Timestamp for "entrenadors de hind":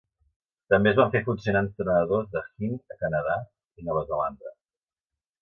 1.65-2.95